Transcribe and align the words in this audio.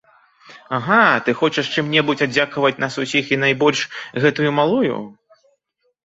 Ага, 0.75 0.99
ты 1.25 1.33
хочаш 1.41 1.67
чым-небудзь 1.75 2.23
аддзякаваць 2.25 2.79
нас 2.83 2.93
усіх 3.03 3.29
і 3.37 3.39
найбольш 3.43 3.83
гэтую 4.25 4.49
малую? 4.61 4.97